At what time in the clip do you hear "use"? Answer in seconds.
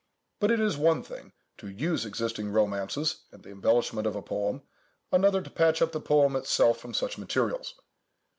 1.69-2.07